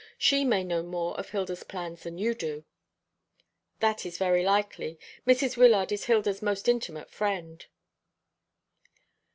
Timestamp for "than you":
2.01-2.33